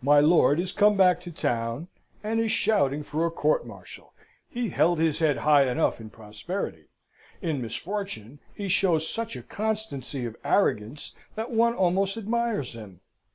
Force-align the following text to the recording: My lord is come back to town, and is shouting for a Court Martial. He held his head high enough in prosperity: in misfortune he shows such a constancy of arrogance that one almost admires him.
My 0.00 0.20
lord 0.20 0.58
is 0.58 0.72
come 0.72 0.96
back 0.96 1.20
to 1.20 1.30
town, 1.30 1.88
and 2.24 2.40
is 2.40 2.50
shouting 2.50 3.02
for 3.02 3.26
a 3.26 3.30
Court 3.30 3.66
Martial. 3.66 4.14
He 4.48 4.70
held 4.70 4.98
his 4.98 5.18
head 5.18 5.36
high 5.36 5.68
enough 5.70 6.00
in 6.00 6.08
prosperity: 6.08 6.86
in 7.42 7.60
misfortune 7.60 8.38
he 8.54 8.68
shows 8.68 9.06
such 9.06 9.36
a 9.36 9.42
constancy 9.42 10.24
of 10.24 10.34
arrogance 10.42 11.12
that 11.34 11.50
one 11.50 11.74
almost 11.74 12.16
admires 12.16 12.72
him. 12.72 13.02